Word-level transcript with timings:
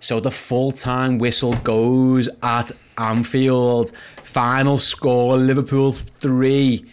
So 0.00 0.20
the 0.20 0.30
full 0.30 0.72
time 0.72 1.18
whistle 1.18 1.54
goes 1.56 2.28
at 2.42 2.70
Anfield. 2.98 3.92
Final 4.22 4.78
score 4.78 5.36
Liverpool 5.36 5.92
3, 5.92 6.84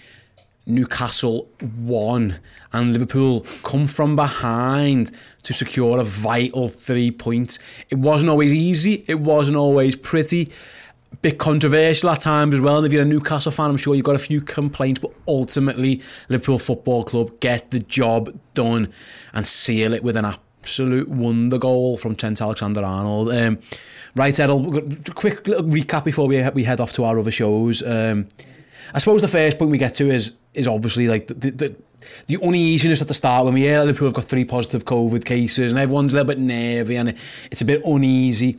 Newcastle 0.65 1.49
1. 1.59 2.39
And 2.71 2.93
Liverpool 2.93 3.45
come 3.63 3.87
from 3.87 4.15
behind 4.15 5.11
to 5.43 5.53
secure 5.53 5.99
a 5.99 6.03
vital 6.03 6.69
three 6.69 7.11
points. 7.11 7.59
It 7.89 7.99
wasn't 7.99 8.31
always 8.31 8.53
easy, 8.53 9.03
it 9.07 9.19
wasn't 9.19 9.57
always 9.57 9.95
pretty. 9.95 10.51
Bit 11.21 11.37
controversial 11.37 12.09
at 12.09 12.21
times 12.21 12.55
as 12.55 12.61
well. 12.61 12.77
And 12.77 12.87
if 12.87 12.91
you're 12.91 13.03
a 13.03 13.05
Newcastle 13.05 13.51
fan, 13.51 13.69
I'm 13.69 13.77
sure 13.77 13.93
you've 13.93 14.03
got 14.03 14.15
a 14.15 14.19
few 14.19 14.41
complaints, 14.41 14.99
but 14.99 15.11
ultimately, 15.27 16.01
Liverpool 16.27 16.57
Football 16.57 17.03
Club 17.03 17.39
get 17.39 17.69
the 17.69 17.77
job 17.77 18.35
done 18.55 18.91
and 19.31 19.45
seal 19.45 19.93
it 19.93 20.03
with 20.03 20.17
an 20.17 20.25
absolute 20.63 21.09
wonder 21.09 21.57
goal 21.57 21.97
from 21.97 22.15
Trent 22.15 22.41
Alexander-Arnold. 22.41 23.27
Um, 23.33 23.59
right, 24.15 24.39
Errol, 24.39 24.81
quick 25.13 25.45
little 25.45 25.65
recap 25.65 26.05
before 26.05 26.25
we 26.25 26.41
we 26.51 26.63
head 26.63 26.79
off 26.79 26.93
to 26.93 27.03
our 27.03 27.19
other 27.19 27.31
shows. 27.31 27.83
Um, 27.83 28.29
I 28.93 28.99
suppose 28.99 29.21
the 29.21 29.27
first 29.27 29.59
point 29.59 29.71
we 29.71 29.77
get 29.77 29.95
to 29.95 30.09
is 30.09 30.31
is 30.53 30.67
obviously 30.67 31.09
like 31.09 31.27
the, 31.27 31.51
the 31.51 31.75
the 32.27 32.37
uneasiness 32.41 33.01
at 33.01 33.09
the 33.09 33.13
start 33.13 33.43
when 33.43 33.55
we 33.55 33.61
hear 33.61 33.79
Liverpool 33.83 34.07
have 34.07 34.15
got 34.15 34.25
three 34.25 34.45
positive 34.45 34.85
COVID 34.85 35.25
cases 35.25 35.71
and 35.71 35.79
everyone's 35.79 36.13
a 36.13 36.15
little 36.15 36.27
bit 36.27 36.39
nervy 36.39 36.95
and 36.95 37.15
it's 37.51 37.61
a 37.61 37.65
bit 37.65 37.81
uneasy. 37.85 38.57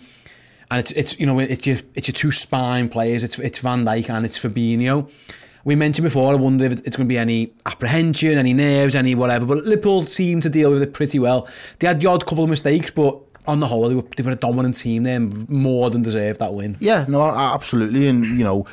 And 0.70 0.80
it's 0.80 0.92
it's 0.92 1.18
you 1.18 1.24
know 1.24 1.38
it's 1.38 1.66
your 1.66 1.78
it's 1.94 2.08
your 2.08 2.14
two 2.14 2.32
spine 2.32 2.90
players. 2.90 3.24
It's 3.24 3.38
it's 3.38 3.60
Van 3.60 3.84
Dijk 3.86 4.10
and 4.10 4.26
it's 4.26 4.38
Fabinho. 4.38 5.10
We 5.64 5.76
mentioned 5.76 6.04
before. 6.04 6.32
I 6.32 6.36
wonder 6.36 6.66
if 6.66 6.72
it's 6.72 6.96
going 6.96 7.08
to 7.08 7.12
be 7.12 7.18
any 7.18 7.52
apprehension, 7.66 8.38
any 8.38 8.52
nerves, 8.52 8.94
any 8.94 9.14
whatever. 9.14 9.46
But 9.46 9.64
Liverpool 9.64 10.02
seem 10.02 10.40
to 10.42 10.50
deal 10.50 10.70
with 10.70 10.82
it 10.82 10.92
pretty 10.92 11.18
well. 11.18 11.48
They 11.78 11.86
had 11.86 12.00
the 12.00 12.08
odd 12.08 12.26
couple 12.26 12.44
of 12.44 12.50
mistakes, 12.50 12.90
but 12.90 13.18
on 13.46 13.60
the 13.60 13.66
whole, 13.66 13.88
they 13.88 13.94
were, 13.94 14.04
they 14.16 14.22
were 14.22 14.32
a 14.32 14.36
dominant 14.36 14.76
team. 14.76 15.04
They 15.04 15.18
more 15.48 15.90
than 15.90 16.02
deserved 16.02 16.40
that 16.40 16.54
win. 16.54 16.76
Yeah, 16.80 17.04
no, 17.08 17.22
absolutely. 17.22 18.08
And 18.08 18.24
you 18.38 18.44
know, 18.44 18.66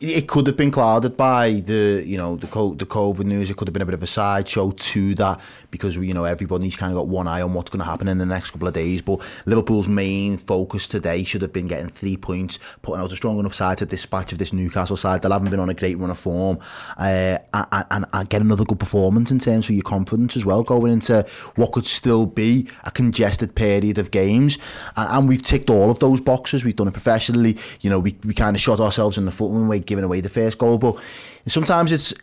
it 0.00 0.28
could 0.28 0.46
have 0.46 0.56
been 0.56 0.70
clouded 0.70 1.16
by 1.16 1.52
the 1.52 2.02
you 2.04 2.16
know 2.16 2.36
the 2.36 2.46
the 2.46 2.86
COVID 2.86 3.24
news. 3.24 3.50
It 3.50 3.56
could 3.56 3.68
have 3.68 3.72
been 3.72 3.82
a 3.82 3.86
bit 3.86 3.94
of 3.94 4.02
a 4.02 4.06
sideshow 4.06 4.70
to 4.70 5.14
that 5.16 5.40
because 5.70 5.96
you 5.96 6.14
know 6.14 6.24
everybody's 6.24 6.76
kind 6.76 6.92
of 6.92 6.96
got 6.96 7.08
one 7.08 7.26
eye 7.26 7.42
on 7.42 7.54
what's 7.54 7.70
going 7.70 7.80
to 7.80 7.84
happen 7.84 8.08
in 8.08 8.18
the 8.18 8.26
next 8.26 8.50
couple 8.50 8.68
of 8.68 8.74
days. 8.74 9.02
But 9.02 9.20
Liverpool's 9.46 9.88
main 9.88 10.36
focus 10.36 10.86
today 10.86 11.24
should 11.24 11.42
have 11.42 11.52
been 11.52 11.66
getting 11.66 11.88
three 11.88 12.16
points, 12.16 12.58
putting 12.82 13.02
out 13.02 13.12
a 13.12 13.16
strong 13.16 13.38
enough 13.38 13.54
side 13.54 13.78
to 13.78 13.86
dispatch 13.86 14.32
of 14.32 14.38
this 14.38 14.52
Newcastle 14.52 14.96
side 14.96 15.22
that 15.22 15.32
haven't 15.32 15.50
been 15.50 15.60
on 15.60 15.70
a 15.70 15.74
great 15.74 15.98
run 15.98 16.10
of 16.10 16.18
form, 16.18 16.58
uh, 16.98 17.38
and, 17.54 17.86
and, 17.90 18.06
and 18.12 18.28
get 18.28 18.42
another 18.42 18.64
good 18.64 18.80
performance 18.80 19.30
in 19.30 19.38
terms 19.38 19.68
of 19.68 19.74
your 19.74 19.82
confidence 19.82 20.36
as 20.36 20.44
well 20.44 20.62
going 20.62 20.92
into 20.92 21.26
what 21.56 21.72
could 21.72 21.84
still 21.84 22.26
be 22.26 22.68
a 22.84 22.90
congested 22.90 23.54
period 23.54 23.98
of 23.98 24.10
games. 24.10 24.58
And, 24.96 25.10
and 25.10 25.28
we've 25.28 25.42
ticked 25.42 25.70
all 25.70 25.90
of 25.90 25.98
those 25.98 26.20
boxes. 26.20 26.64
We've 26.64 26.76
done 26.76 26.88
it 26.88 26.92
professionally. 26.92 27.58
You 27.80 27.90
know, 27.90 27.98
we, 27.98 28.16
we 28.24 28.34
kind 28.34 28.56
of 28.56 28.62
shot 28.62 28.80
ourselves 28.80 29.18
in 29.18 29.24
the 29.24 29.30
foot 29.30 29.50
when 29.50 29.68
we 29.68 29.81
giving 29.86 30.04
away 30.04 30.20
the 30.20 30.28
first 30.28 30.58
goal. 30.58 30.78
But 30.78 30.96
sometimes 31.46 31.92
it's, 31.92 32.14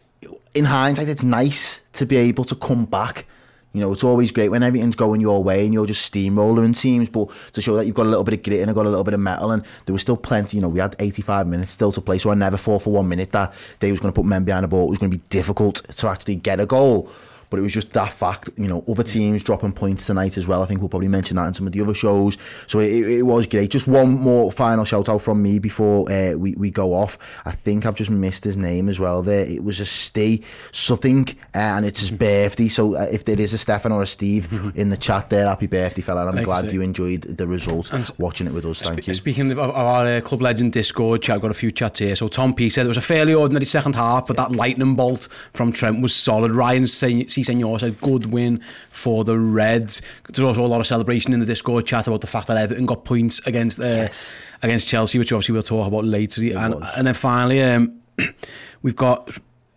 in 0.53 0.65
hindsight, 0.65 1.09
it's 1.09 1.23
nice 1.23 1.81
to 1.93 2.05
be 2.05 2.17
able 2.17 2.43
to 2.45 2.55
come 2.55 2.85
back. 2.85 3.25
You 3.73 3.81
know, 3.81 3.93
it's 3.93 4.03
always 4.03 4.31
great 4.31 4.49
when 4.49 4.63
everything's 4.63 4.95
going 4.95 5.21
your 5.21 5.43
way 5.43 5.63
and 5.63 5.73
you're 5.73 5.85
just 5.85 6.11
steamrolling 6.11 6.79
teams, 6.79 7.07
but 7.07 7.29
to 7.53 7.61
show 7.61 7.75
that 7.75 7.85
you've 7.85 7.93
got 7.93 8.07
a 8.07 8.09
little 8.09 8.23
bit 8.23 8.33
of 8.33 8.41
grit 8.41 8.61
and 8.61 8.71
I 8.71 8.73
got 8.73 8.87
a 8.87 8.89
little 8.89 9.03
bit 9.03 9.13
of 9.13 9.19
metal, 9.19 9.51
and 9.51 9.63
there 9.85 9.93
was 9.93 10.01
still 10.01 10.17
plenty. 10.17 10.57
You 10.57 10.61
know, 10.61 10.69
we 10.69 10.79
had 10.79 10.95
85 10.97 11.45
minutes 11.45 11.71
still 11.71 11.91
to 11.91 12.01
play, 12.01 12.17
so 12.17 12.31
I 12.31 12.33
never 12.33 12.57
thought 12.57 12.81
for 12.81 12.91
one 12.91 13.07
minute 13.07 13.31
that 13.33 13.53
they 13.79 13.91
was 13.91 13.99
going 13.99 14.11
to 14.11 14.15
put 14.15 14.25
men 14.25 14.43
behind 14.43 14.63
the 14.63 14.67
ball. 14.67 14.87
It 14.87 14.89
was 14.89 14.97
going 14.97 15.11
to 15.11 15.17
be 15.17 15.23
difficult 15.29 15.83
to 15.87 16.07
actually 16.07 16.37
get 16.37 16.59
a 16.59 16.65
goal 16.65 17.11
but 17.49 17.59
it 17.59 17.63
was 17.63 17.73
just 17.73 17.91
that 17.91 18.11
fact. 18.11 18.49
You 18.57 18.67
know, 18.67 18.83
other 18.87 19.03
teams 19.03 19.43
dropping 19.43 19.73
points 19.73 20.05
tonight 20.05 20.37
as 20.37 20.47
well. 20.47 20.63
I 20.63 20.65
think 20.65 20.81
we'll 20.81 20.89
probably 20.89 21.07
mention 21.07 21.37
that 21.37 21.47
in 21.47 21.53
some 21.53 21.67
of 21.67 21.73
the 21.73 21.81
other 21.81 21.93
shows. 21.93 22.37
So 22.67 22.79
it, 22.79 22.91
it 22.91 23.23
was 23.23 23.47
great. 23.47 23.71
Just 23.71 23.87
one 23.87 24.11
more 24.11 24.51
final 24.51 24.85
shout 24.85 25.09
out 25.09 25.21
from 25.21 25.41
me 25.41 25.59
before 25.59 26.11
uh, 26.11 26.33
we, 26.33 26.55
we 26.55 26.69
go 26.69 26.93
off. 26.93 27.17
I 27.45 27.51
think 27.51 27.85
I've 27.85 27.95
just 27.95 28.11
missed 28.11 28.43
his 28.43 28.57
name 28.57 28.89
as 28.89 28.99
well 28.99 29.21
there. 29.21 29.45
It 29.45 29.63
was 29.63 29.79
a 29.79 29.85
Stay 29.85 30.41
something 30.71 31.27
uh, 31.55 31.57
and 31.57 31.85
it's 31.85 31.99
his 31.99 32.11
birthday. 32.11 32.67
So 32.67 32.95
uh, 32.95 33.07
if 33.11 33.25
there 33.25 33.39
is 33.39 33.53
a 33.53 33.57
Stefan 33.57 33.91
or 33.91 34.01
a 34.01 34.07
Steve 34.07 34.51
in 34.75 34.89
the 34.89 34.97
chat 34.97 35.29
there, 35.29 35.47
happy 35.47 35.67
birthday, 35.67 36.01
fella. 36.01 36.27
And 36.27 36.39
I'm 36.39 36.45
glad 36.45 36.71
you 36.71 36.81
enjoyed 36.81 37.21
the 37.21 37.47
result 37.47 37.91
and 37.91 38.09
watching 38.17 38.47
it 38.47 38.53
with 38.53 38.65
us. 38.65 38.81
Thank 38.81 39.07
you. 39.07 39.13
Speaking 39.13 39.51
of 39.51 39.59
our 39.59 40.05
uh, 40.05 40.21
Club 40.21 40.41
Legend 40.41 40.73
Discord 40.73 41.21
chat, 41.21 41.35
I've 41.35 41.41
got 41.41 41.51
a 41.51 41.55
few 41.55 41.71
chats 41.71 41.99
here. 41.99 42.15
So 42.15 42.27
Tom 42.27 42.53
P 42.53 42.69
said 42.69 42.85
it 42.85 42.89
was 42.89 42.97
a 42.97 43.01
fairly 43.01 43.33
ordinary 43.33 43.65
second 43.65 43.95
half, 43.95 44.27
but 44.27 44.37
that 44.37 44.51
lightning 44.51 44.95
bolt 44.95 45.27
from 45.53 45.71
Trent 45.71 46.01
was 46.01 46.15
solid. 46.15 46.51
Ryan 46.51 46.87
C. 46.87 47.27
Senor 47.43 47.79
said 47.79 47.99
good 48.01 48.27
win 48.27 48.61
for 48.89 49.23
the 49.23 49.37
Reds. 49.37 50.01
There's 50.27 50.45
also 50.45 50.65
a 50.65 50.67
lot 50.67 50.79
of 50.79 50.87
celebration 50.87 51.33
in 51.33 51.39
the 51.39 51.45
Discord 51.45 51.85
chat 51.85 52.07
about 52.07 52.21
the 52.21 52.27
fact 52.27 52.47
that 52.47 52.57
Everton 52.57 52.85
got 52.85 53.05
points 53.05 53.45
against 53.47 53.79
uh, 53.79 53.83
yes. 53.83 54.33
against 54.61 54.87
Chelsea, 54.87 55.19
which 55.19 55.31
obviously 55.31 55.53
we'll 55.53 55.63
talk 55.63 55.87
about 55.87 56.03
later. 56.03 56.41
and, 56.57 56.75
and 56.95 57.07
then 57.07 57.13
finally, 57.13 57.61
um, 57.61 57.99
we've 58.81 58.95
got 58.95 59.29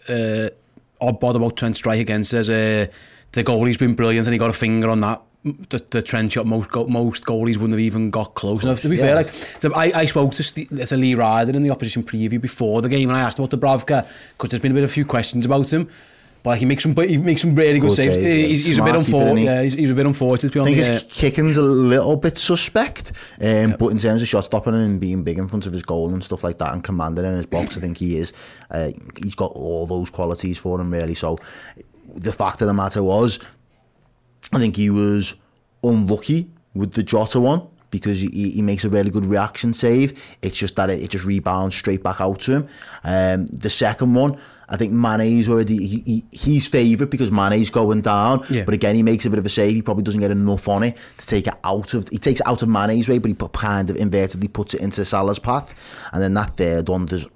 uh, 0.08 0.48
odd 1.00 1.20
bod 1.20 1.36
about 1.36 1.56
Trent 1.56 1.76
Strike 1.76 2.00
again 2.00 2.24
says 2.24 2.48
uh, 2.48 2.86
the 3.32 3.44
goalie's 3.44 3.76
been 3.76 3.94
brilliant 3.94 4.26
and 4.26 4.32
he 4.32 4.38
got 4.38 4.50
a 4.50 4.54
finger 4.54 4.90
on 4.90 5.00
that 5.00 5.22
the, 5.44 5.84
the 5.90 6.02
Trent 6.02 6.32
shot 6.32 6.46
most 6.46 6.72
most 6.88 7.24
goalies 7.24 7.56
wouldn't 7.56 7.72
have 7.72 7.80
even 7.80 8.10
got 8.10 8.34
close 8.34 8.62
enough 8.62 8.80
to 8.82 8.88
be 8.88 8.96
yeah. 8.96 9.02
fair 9.02 9.14
like 9.16 9.32
to, 9.60 9.72
I, 9.74 10.00
I 10.00 10.06
spoke 10.06 10.32
to, 10.34 10.42
St- 10.42 10.86
to 10.86 10.96
Lee 10.96 11.14
Ryder 11.14 11.52
in 11.52 11.62
the 11.62 11.70
opposition 11.70 12.02
preview 12.02 12.40
before 12.40 12.80
the 12.80 12.88
game 12.88 13.08
and 13.08 13.18
I 13.18 13.22
asked 13.22 13.38
about 13.38 13.50
Dubravka 13.50 14.06
because 14.36 14.50
there's 14.50 14.60
been 14.60 14.72
a 14.72 14.74
bit 14.74 14.84
of 14.84 14.90
a 14.90 14.92
few 14.92 15.04
questions 15.04 15.44
about 15.44 15.72
him 15.72 15.88
but 16.42 16.58
he 16.58 16.64
makes 16.64 16.82
some 16.82 16.96
he 16.96 17.18
makes 17.18 17.42
some 17.42 17.54
really 17.54 17.78
good, 17.78 17.88
good 17.88 17.96
saves. 17.96 18.14
Save. 18.14 18.48
He's, 18.50 18.66
he's 18.66 18.78
a 18.78 18.82
bit 18.82 18.94
unfortunate. 18.94 19.42
Yeah, 19.42 19.62
he's, 19.62 19.74
he's, 19.74 19.90
a 19.90 19.94
bit 19.94 20.06
unfortunate. 20.06 20.48
To 20.50 20.54
be 20.54 20.60
honest. 20.60 20.90
I 20.90 20.94
think 20.94 21.02
his 21.02 21.12
kicking's 21.12 21.56
a 21.56 21.62
little 21.62 22.16
bit 22.16 22.36
suspect, 22.36 23.12
um, 23.40 23.46
yeah. 23.46 23.76
but 23.76 23.88
in 23.88 23.98
terms 23.98 24.22
of 24.22 24.28
shot 24.28 24.44
stopping 24.44 24.74
and 24.74 25.00
being 25.00 25.22
big 25.22 25.38
in 25.38 25.48
front 25.48 25.66
of 25.66 25.72
his 25.72 25.82
goal 25.82 26.12
and 26.12 26.22
stuff 26.22 26.42
like 26.42 26.58
that, 26.58 26.72
and 26.72 26.82
commanding 26.82 27.24
in 27.24 27.34
his 27.34 27.46
box, 27.46 27.76
I 27.76 27.80
think 27.80 27.98
he 27.98 28.16
is. 28.16 28.32
Uh, 28.70 28.90
he's 29.22 29.34
got 29.34 29.52
all 29.52 29.86
those 29.86 30.10
qualities 30.10 30.58
for 30.58 30.80
him 30.80 30.92
really. 30.92 31.14
So 31.14 31.38
the 32.14 32.32
fact 32.32 32.60
of 32.60 32.66
the 32.66 32.74
matter 32.74 33.02
was, 33.02 33.38
I 34.52 34.58
think 34.58 34.76
he 34.76 34.90
was 34.90 35.34
unlucky 35.84 36.50
with 36.74 36.94
the 36.94 37.02
Jota 37.02 37.38
one 37.38 37.68
because 37.92 38.20
he, 38.20 38.50
he 38.50 38.62
makes 38.62 38.84
a 38.84 38.88
really 38.88 39.10
good 39.10 39.26
reaction 39.26 39.72
save. 39.72 40.20
It's 40.42 40.56
just 40.56 40.74
that 40.74 40.90
it, 40.90 41.00
it 41.00 41.10
just 41.10 41.24
rebounds 41.24 41.76
straight 41.76 42.02
back 42.02 42.20
out 42.20 42.40
to 42.40 42.52
him. 42.56 42.68
Um, 43.04 43.46
the 43.46 43.70
second 43.70 44.14
one, 44.14 44.36
I 44.68 44.76
think 44.76 44.92
Mane's 44.92 45.48
already 45.48 45.86
he, 45.86 46.02
he, 46.04 46.24
he's 46.32 46.66
favourite 46.66 47.10
because 47.10 47.30
Mane's 47.30 47.70
going 47.70 48.00
down. 48.00 48.44
Yeah. 48.50 48.64
But 48.64 48.74
again, 48.74 48.96
he 48.96 49.02
makes 49.02 49.26
a 49.26 49.30
bit 49.30 49.38
of 49.38 49.46
a 49.46 49.50
save. 49.50 49.74
He 49.74 49.82
probably 49.82 50.02
doesn't 50.02 50.20
get 50.20 50.30
enough 50.30 50.66
on 50.66 50.82
it 50.82 50.96
to 51.18 51.26
take 51.26 51.46
it 51.46 51.54
out 51.62 51.94
of. 51.94 52.08
He 52.08 52.18
takes 52.18 52.40
it 52.40 52.46
out 52.46 52.62
of 52.62 52.68
Mane's 52.68 53.08
way, 53.08 53.18
but 53.18 53.28
he 53.28 53.34
put, 53.34 53.52
kind 53.52 53.88
of 53.90 53.96
invertedly 53.96 54.52
puts 54.52 54.74
it 54.74 54.80
into 54.80 55.04
Salah's 55.04 55.38
path. 55.38 55.74
And 56.12 56.20
then 56.20 56.34
that 56.34 56.56
third 56.56 56.88
one, 56.88 57.06
there's. 57.06 57.26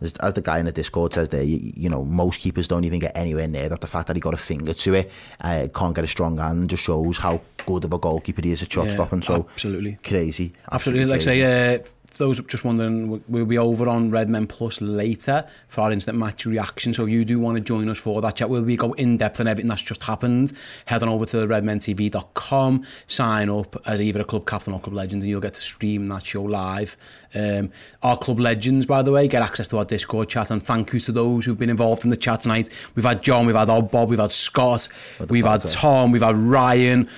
As, 0.00 0.12
as 0.14 0.34
the 0.34 0.40
guy 0.40 0.58
in 0.58 0.66
the 0.66 0.72
Discord 0.72 1.14
says 1.14 1.28
there, 1.28 1.42
you, 1.42 1.72
you, 1.76 1.88
know, 1.88 2.04
most 2.04 2.40
keepers 2.40 2.68
don't 2.68 2.84
even 2.84 3.00
get 3.00 3.16
anywhere 3.16 3.48
near 3.48 3.68
that. 3.68 3.80
The 3.80 3.86
fact 3.86 4.06
that 4.06 4.16
he 4.16 4.20
got 4.20 4.34
a 4.34 4.38
finger 4.38 4.72
to 4.72 4.94
it, 4.94 5.10
uh, 5.40 5.68
can't 5.74 5.94
get 5.94 6.04
a 6.04 6.08
strong 6.08 6.38
hand, 6.38 6.70
just 6.70 6.84
shows 6.84 7.18
how 7.18 7.40
good 7.66 7.84
of 7.84 7.92
a 7.92 7.98
goalkeeper 7.98 8.42
he 8.42 8.52
is 8.52 8.62
at 8.62 8.72
shot 8.72 8.86
yeah, 8.86 8.94
stopping. 8.94 9.22
So 9.22 9.46
absolutely 9.52 9.98
crazy. 10.04 10.52
Absolutely, 10.70 11.02
absolutely 11.02 11.04
like 11.06 11.22
crazy. 11.22 11.40
say, 11.40 11.74
uh, 11.74 11.78
For 12.18 12.24
those 12.24 12.40
just 12.40 12.64
wondering, 12.64 13.22
we'll 13.28 13.46
be 13.46 13.58
over 13.58 13.88
on 13.88 14.10
Red 14.10 14.28
Men 14.28 14.48
Plus 14.48 14.80
later 14.80 15.46
for 15.68 15.82
our 15.82 15.92
instant 15.92 16.18
match 16.18 16.46
reaction. 16.46 16.92
So 16.92 17.04
if 17.04 17.10
you 17.10 17.24
do 17.24 17.38
want 17.38 17.58
to 17.58 17.60
join 17.60 17.88
us 17.88 17.96
for 17.96 18.20
that 18.20 18.34
chat, 18.34 18.50
we'll 18.50 18.62
be 18.62 18.76
go 18.76 18.92
in 18.94 19.18
depth 19.18 19.38
on 19.38 19.46
everything 19.46 19.68
that's 19.68 19.82
just 19.82 20.02
happened. 20.02 20.52
Head 20.86 21.04
on 21.04 21.10
over 21.10 21.26
to 21.26 21.36
redmentv.com, 21.46 22.84
sign 23.06 23.48
up 23.48 23.76
as 23.86 24.02
either 24.02 24.20
a 24.20 24.24
club 24.24 24.48
captain 24.48 24.72
or 24.72 24.80
club 24.80 24.94
legend, 24.94 25.22
and 25.22 25.30
you'll 25.30 25.40
get 25.40 25.54
to 25.54 25.60
stream 25.60 26.08
that 26.08 26.26
show 26.26 26.42
live. 26.42 26.96
Um, 27.36 27.70
our 28.02 28.16
club 28.16 28.40
legends, 28.40 28.84
by 28.84 29.02
the 29.02 29.12
way, 29.12 29.28
get 29.28 29.42
access 29.42 29.68
to 29.68 29.78
our 29.78 29.84
Discord 29.84 30.28
chat. 30.28 30.50
And 30.50 30.60
thank 30.60 30.92
you 30.92 30.98
to 30.98 31.12
those 31.12 31.44
who've 31.44 31.56
been 31.56 31.70
involved 31.70 32.02
in 32.02 32.10
the 32.10 32.16
chat 32.16 32.40
tonight. 32.40 32.68
We've 32.96 33.04
had 33.04 33.22
John, 33.22 33.46
we've 33.46 33.54
had 33.54 33.66
Bob, 33.66 34.08
we've 34.08 34.18
had 34.18 34.32
Scott, 34.32 34.88
we've 35.28 35.46
had 35.46 35.60
Tom, 35.60 36.10
we've 36.10 36.22
had 36.22 36.34
Ryan. 36.34 37.08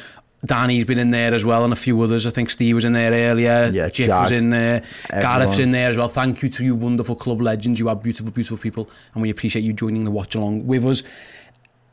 Danny's 0.47 0.85
been 0.85 0.99
in 0.99 1.11
there 1.11 1.35
as 1.35 1.45
well, 1.45 1.65
and 1.65 1.73
a 1.73 1.77
few 1.77 2.01
others. 2.01 2.27
I 2.27 2.31
think 2.31 2.49
Steve 2.49 2.75
was 2.75 2.85
in 2.85 2.95
there 2.95 3.13
earlier. 3.13 3.71
Yeah, 3.73 3.89
Jeff 3.91 4.09
was 4.09 4.33
in 4.33 4.51
there. 4.51 4.83
everyone. 5.11 5.23
Gareth's 5.23 5.59
in 5.59 5.71
there 5.71 5.91
as 5.91 5.97
well. 5.97 6.09
Thank 6.09 6.43
you 6.43 6.49
to 6.49 6.65
you 6.65 6.75
wonderful 6.75 7.15
club 7.15 7.43
legends. 7.43 7.79
You 7.79 7.89
are 7.91 7.97
beautiful, 7.97 8.33
beautiful 8.33 8.57
people, 8.57 8.89
and 9.15 9.23
we 9.23 9.29
appreciate 9.31 9.63
you 9.63 9.73
joining 9.73 10.05
the 10.05 10.11
watch 10.11 10.35
along 10.35 10.67
with 10.67 10.87
us. 10.87 11.03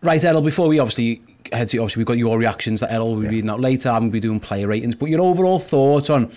Right, 0.02 0.24
Errol, 0.24 0.42
before 0.42 0.68
we 0.68 0.80
obviously 0.80 1.22
head 1.52 1.68
to, 1.70 1.80
obviously 1.80 2.02
we've 2.02 2.08
got 2.08 2.18
your 2.18 2.38
reactions 2.38 2.80
that 2.80 2.92
Errol 2.92 3.16
will 3.16 3.22
be 3.22 3.28
reading 3.28 3.50
out 3.50 3.60
later. 3.60 3.90
I'm 3.90 4.00
going 4.00 4.12
to 4.12 4.14
be 4.14 4.20
doing 4.20 4.40
player 4.40 4.68
ratings, 4.68 4.96
but 4.96 5.10
your 5.10 5.22
overall 5.22 5.60
thoughts 5.60 6.10
on 6.10 6.32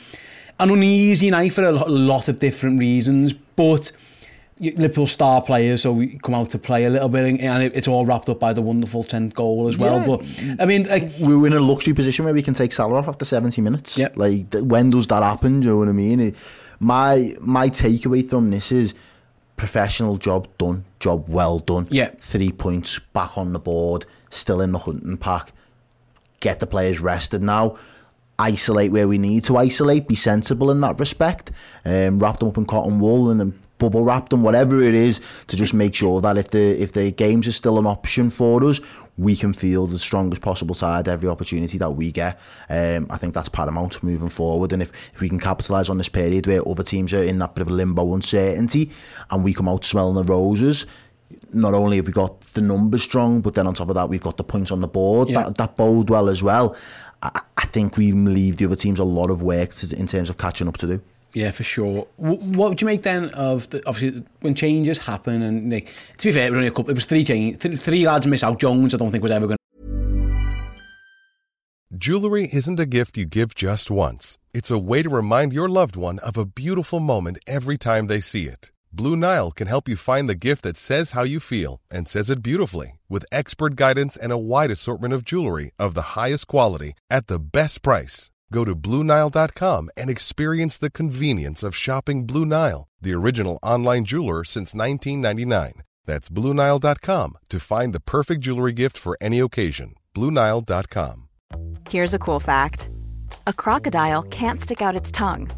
an 0.59 0.71
uneasy 0.71 1.31
night 1.31 1.53
for 1.53 1.65
a 1.65 1.73
lot 1.73 2.29
of 2.29 2.39
different 2.39 2.81
reasons, 2.81 3.33
but 3.33 3.93
Liverpool 4.61 5.07
star 5.07 5.41
players, 5.41 5.83
so 5.83 5.93
we 5.93 6.19
come 6.23 6.35
out 6.35 6.51
to 6.51 6.59
play 6.59 6.85
a 6.85 6.91
little 6.91 7.09
bit, 7.09 7.25
and- 7.27 7.41
and 7.41 7.63
it- 7.63 7.73
it's 7.75 7.89
all 7.89 8.05
wrapped 8.05 8.29
up 8.29 8.39
by 8.39 8.53
the 8.53 8.61
wonderful 8.61 9.03
10th 9.03 9.35
goal 9.35 9.69
as 9.69 9.79
well. 9.79 9.99
Yeah. 10.01 10.07
But 10.07 10.63
I 10.63 10.67
mean, 10.67 10.85
like, 10.85 11.11
we're 11.19 11.47
in 11.47 11.55
a 11.55 11.61
luxury 11.61 11.95
position 11.95 12.25
where 12.27 12.35
we 12.35 12.43
can 12.43 12.53
take 12.55 12.73
Salah 12.73 12.97
off 12.99 13.09
after 13.09 13.25
70 13.25 13.63
minutes. 13.63 13.97
Yeah. 13.97 14.09
Like, 14.17 14.53
when 14.55 14.91
does 14.91 15.07
that 15.07 15.23
happen? 15.23 15.61
Do 15.61 15.67
you 15.69 15.73
know 15.73 15.79
what 15.79 15.89
I 15.89 15.93
mean? 15.93 16.21
It, 16.21 16.35
my 16.79 17.35
my 17.41 17.69
takeaway 17.71 18.29
from 18.29 18.51
this 18.51 18.71
is 18.71 18.95
professional 19.57 20.17
job 20.17 20.47
done, 20.59 20.85
job 21.01 21.25
well 21.29 21.59
done. 21.59 21.87
Yeah. 21.91 22.11
Three 22.21 22.53
points 22.53 22.99
back 23.13 23.37
on 23.39 23.53
the 23.53 23.59
board, 23.59 24.05
still 24.31 24.61
in 24.61 24.73
the 24.73 24.79
hunting 24.79 25.17
pack. 25.17 25.53
Get 26.41 26.61
the 26.61 26.67
players 26.67 27.01
rested 27.01 27.43
now. 27.43 27.77
Isolate 28.39 28.91
where 28.93 29.07
we 29.07 29.19
need 29.19 29.45
to 29.45 29.59
isolate. 29.59 30.09
Be 30.09 30.15
sensible 30.15 30.71
in 30.71 30.81
that 30.81 30.99
respect. 30.99 31.51
Um, 31.85 32.19
wrap 32.19 32.39
them 32.39 32.49
up 32.49 32.57
in 32.57 32.65
cotton 32.65 32.99
wool 32.99 33.31
and 33.31 33.39
then 33.39 33.53
bubble 33.81 34.05
wrap 34.05 34.29
them, 34.29 34.45
whatever 34.45 34.81
it 34.81 34.95
is, 34.95 35.21
to 35.49 35.57
just 35.57 35.75
make 35.75 35.95
sure 35.97 36.21
that 36.21 36.39
if 36.39 36.49
the 36.53 36.81
if 36.81 36.93
the 36.93 37.11
games 37.11 37.49
are 37.49 37.53
still 37.53 37.79
an 37.81 37.87
option 37.87 38.31
for 38.31 38.63
us, 38.65 38.81
we 39.19 39.35
can 39.35 39.53
feel 39.53 39.87
the 39.89 39.99
strongest 39.99 40.41
possible 40.41 40.75
side 40.75 41.09
every 41.09 41.29
opportunity 41.29 41.77
that 41.79 41.91
we 41.91 42.13
get. 42.13 42.39
Um, 42.69 43.09
I 43.11 43.17
think 43.17 43.35
that's 43.35 43.49
paramount 43.49 44.01
moving 44.03 44.29
forward. 44.29 44.73
And 44.73 44.81
if, 44.81 44.93
if 45.13 45.21
we 45.21 45.29
can 45.29 45.41
capitalise 45.41 45.91
on 45.91 45.99
this 45.99 46.09
period 46.09 46.47
where 46.47 46.67
other 46.67 46.85
teams 46.85 47.13
are 47.13 47.23
in 47.25 47.39
that 47.41 47.55
bit 47.57 47.63
of 47.63 47.71
limbo 47.71 48.15
uncertainty 48.15 48.91
and 49.31 49.43
we 49.45 49.53
come 49.53 49.69
out 49.69 49.85
smelling 49.85 50.15
the 50.15 50.25
roses, 50.25 50.87
not 51.53 51.75
only 51.75 51.97
have 51.99 52.07
we 52.07 52.13
got 52.13 52.41
the 52.55 52.61
numbers 52.63 53.03
strong, 53.03 53.41
but 53.41 53.55
then 53.55 53.67
on 53.67 53.75
top 53.75 53.89
of 53.89 53.95
that, 53.97 54.09
we've 54.09 54.23
got 54.23 54.37
the 54.37 54.45
points 54.45 54.71
on 54.71 54.81
the 54.81 54.89
board 54.89 55.29
Yeah. 55.29 55.43
that, 55.45 55.57
that 55.57 55.77
bode 55.77 56.09
well 56.09 56.29
as 56.29 56.43
well. 56.43 56.75
I, 57.23 57.41
I 57.59 57.67
think 57.67 57.97
we 57.99 58.13
leave 58.13 58.57
the 58.57 58.65
other 58.65 58.77
teams 58.77 58.99
a 58.99 59.05
lot 59.05 59.31
of 59.31 59.43
work 59.43 59.73
to, 59.75 59.97
in 59.97 60.07
terms 60.07 60.31
of 60.31 60.39
catching 60.39 60.67
up 60.69 60.79
to 60.79 60.87
do. 60.87 61.03
Yeah, 61.33 61.51
for 61.53 61.63
sure. 61.63 62.09
What 62.17 62.71
would 62.71 62.81
you 62.81 62.87
make 62.87 63.03
then 63.03 63.29
of 63.31 63.71
the, 63.71 63.87
obviously 63.87 64.25
when 64.41 64.55
changes 64.55 64.99
happen 64.99 65.43
and 65.43 65.73
like 65.73 65.93
to 66.19 66.29
be 66.29 66.33
fair, 66.33 66.47
it 66.47 66.51
was 66.51 66.57
only 66.57 66.69
a 66.69 66.73
couple. 66.73 66.91
It 66.91 66.95
was 66.95 67.07
three 67.07 67.25
change, 67.25 67.59
th- 67.59 67.79
three 67.79 68.07
lads 68.07 68.27
miss 68.27 68.43
out. 68.43 68.59
Jones, 68.59 68.95
I 68.95 68.99
don't 68.99 69.11
think 69.11 69.23
was 69.23 69.33
ever 69.33 69.47
going. 69.47 69.57
Jewelry 71.97 72.49
isn't 72.53 72.81
a 72.81 72.87
gift 72.87 73.19
you 73.19 73.27
give 73.27 73.55
just 73.55 73.91
once. 73.91 74.39
It's 74.55 74.71
a 74.71 74.79
way 74.79 75.03
to 75.03 75.09
remind 75.09 75.53
your 75.53 75.69
loved 75.69 75.97
one 75.97 76.19
of 76.21 76.37
a 76.37 76.47
beautiful 76.47 76.99
moment 76.99 77.39
every 77.47 77.77
time 77.77 78.07
they 78.07 78.21
see 78.21 78.47
it. 78.47 78.71
Blue 78.93 79.17
Nile 79.17 79.53
can 79.53 79.69
help 79.69 79.89
you 79.89 79.97
find 79.97 80.29
the 80.29 80.35
gift 80.35 80.63
that 80.63 80.77
says 80.77 81.13
how 81.13 81.23
you 81.23 81.39
feel 81.39 81.81
and 81.91 82.09
says 82.09 82.31
it 82.31 82.43
beautifully 82.43 82.99
with 83.09 83.27
expert 83.31 83.77
guidance 83.77 84.17
and 84.17 84.33
a 84.33 84.39
wide 84.39 84.71
assortment 84.71 85.15
of 85.15 85.25
jewelry 85.25 85.71
of 85.79 85.95
the 85.95 86.17
highest 86.17 86.49
quality 86.49 86.95
at 87.09 87.29
the 87.29 87.39
best 87.39 87.83
price. 87.83 88.31
Go 88.53 88.65
to 88.65 88.75
BlueNile.com 88.75 89.91
and 89.97 90.11
experience 90.11 90.77
the 90.79 90.91
convenience 90.91 91.63
of 91.63 91.77
shopping 91.77 92.27
Blue 92.27 92.45
Nile, 92.45 92.89
the 93.01 93.15
original 93.15 93.59
online 93.63 94.05
jeweler 94.05 94.45
since 94.45 94.75
1999. 94.75 95.83
That's 96.07 96.29
BlueNile.com 96.29 97.39
to 97.49 97.61
find 97.61 97.93
the 97.93 98.01
perfect 98.01 98.41
jewelry 98.41 98.73
gift 98.73 98.97
for 98.97 99.17
any 99.21 99.39
occasion. 99.39 99.95
BlueNile.com. 100.15 101.29
Here's 101.89 102.15
a 102.15 102.19
cool 102.19 102.41
fact 102.41 102.91
a 103.47 103.53
crocodile 103.53 104.23
can't 104.23 104.61
stick 104.61 104.83
out 104.83 104.97
its 104.97 105.11
tongue. 105.11 105.51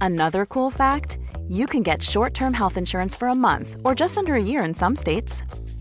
Another 0.00 0.46
cool 0.46 0.70
fact 0.70 1.18
you 1.48 1.66
can 1.66 1.82
get 1.82 2.02
short 2.02 2.34
term 2.34 2.54
health 2.54 2.76
insurance 2.76 3.14
for 3.14 3.28
a 3.28 3.34
month 3.34 3.76
or 3.84 3.94
just 3.94 4.16
under 4.16 4.34
a 4.34 4.42
year 4.42 4.64
in 4.64 4.74
some 4.74 4.96
states. 4.96 5.42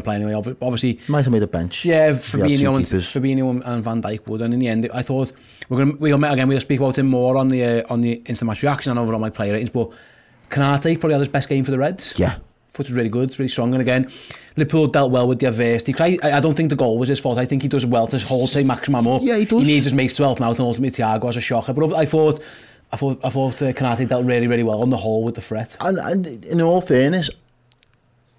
to 0.00 0.04
play 0.04 0.16
anyway. 0.16 0.34
Obviously, 0.34 1.00
might 1.08 1.24
have 1.24 1.32
made 1.32 1.42
a 1.42 1.46
bench. 1.46 1.84
Yeah, 1.84 2.10
Fabinho 2.10 2.76
and 2.76 2.84
keepers. 2.84 3.06
Fabinho 3.06 3.62
and 3.64 3.84
Van 3.84 4.02
Dijk 4.02 4.26
would, 4.26 4.40
and 4.40 4.52
in 4.54 4.60
the 4.60 4.68
end, 4.68 4.88
I 4.92 5.02
thought 5.02 5.32
we're 5.68 5.84
going 5.84 5.98
we'll 5.98 6.24
again. 6.24 6.48
We'll 6.48 6.60
speak 6.60 6.80
about 6.80 6.98
him 6.98 7.06
more 7.06 7.36
on 7.36 7.48
the 7.48 7.64
uh, 7.64 7.92
on 7.92 8.00
the 8.00 8.14
instant 8.26 8.48
match 8.48 8.62
reaction 8.62 8.90
and 8.90 8.98
overall 8.98 9.20
my 9.20 9.30
player 9.30 9.52
ratings. 9.52 9.70
But 9.70 9.90
Canate 10.50 10.98
probably 10.98 11.12
had 11.14 11.20
his 11.20 11.28
best 11.28 11.48
game 11.48 11.64
for 11.64 11.70
the 11.70 11.78
Reds. 11.78 12.14
Yeah. 12.16 12.36
Foot 12.74 12.86
was 12.86 12.92
really 12.92 13.08
good, 13.08 13.36
really 13.38 13.48
strong. 13.48 13.72
And 13.72 13.82
again, 13.82 14.08
Liverpool 14.56 14.86
dealt 14.86 15.10
well 15.10 15.26
with 15.26 15.40
the 15.40 15.46
adversity. 15.46 15.92
I, 15.98 16.18
I, 16.22 16.36
I 16.36 16.40
don't 16.40 16.54
think 16.54 16.70
the 16.70 16.76
goal 16.76 16.98
was 16.98 17.08
his 17.08 17.18
fault. 17.18 17.36
I 17.36 17.44
think 17.44 17.62
he 17.62 17.68
does 17.68 17.84
well 17.84 18.06
to 18.06 18.18
hold, 18.20 18.48
say, 18.48 18.62
maximum 18.62 19.08
up. 19.08 19.22
Yeah, 19.22 19.36
he 19.36 19.44
does. 19.44 19.62
He 19.62 19.66
needs 19.66 19.86
his 19.86 19.94
mates 19.94 20.14
to 20.16 20.22
help 20.22 20.38
him 20.38 20.44
out 20.44 20.58
and 20.58 20.66
ultimately 20.66 20.90
Thiago 20.90 21.28
as 21.28 21.36
a 21.36 21.40
shocker. 21.40 21.72
But 21.72 21.92
I 21.94 22.06
thought 22.06 22.40
I 22.92 22.96
thought, 22.96 23.20
I 23.24 23.30
thought 23.30 23.62
uh, 23.62 23.72
Canati 23.72 24.08
dealt 24.08 24.24
really, 24.24 24.46
really 24.46 24.62
well 24.62 24.82
on 24.82 24.90
the 24.90 24.96
whole 24.96 25.22
with 25.24 25.36
the 25.36 25.40
threat. 25.40 25.76
And, 25.80 25.98
and 25.98 26.44
in 26.46 26.60
all 26.60 26.80
fairness, 26.80 27.30